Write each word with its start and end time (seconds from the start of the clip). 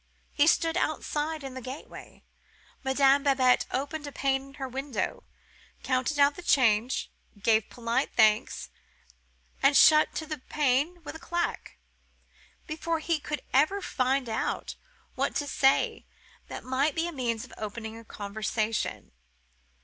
He 0.33 0.47
stood 0.47 0.77
outside 0.77 1.43
in 1.43 1.53
the 1.53 1.61
gateway: 1.61 2.23
Madame 2.83 3.21
Babette 3.21 3.67
opened 3.69 4.07
a 4.07 4.11
pane 4.11 4.47
in 4.47 4.53
her 4.55 4.67
window, 4.67 5.25
counted 5.83 6.17
out 6.17 6.33
the 6.35 6.41
change, 6.41 7.11
gave 7.39 7.69
polite 7.69 8.09
thanks, 8.15 8.71
and 9.61 9.77
shut 9.77 10.15
to 10.15 10.25
the 10.25 10.39
pane 10.39 11.03
with 11.03 11.13
a 11.15 11.19
clack, 11.19 11.77
before 12.65 12.97
he 12.97 13.19
could 13.19 13.43
ever 13.53 13.79
find 13.79 14.27
out 14.27 14.73
what 15.13 15.35
to 15.35 15.45
say 15.45 16.07
that 16.47 16.63
might 16.63 16.95
be 16.95 17.03
the 17.05 17.11
means 17.11 17.45
of 17.45 17.53
opening 17.55 17.95
a 17.95 18.03
conversation. 18.03 19.11